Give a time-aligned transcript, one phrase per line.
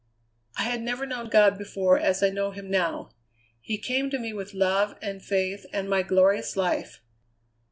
[0.57, 3.11] "I had never known God before as I know him now.
[3.61, 7.03] He came to me with love and faith and my glorious life.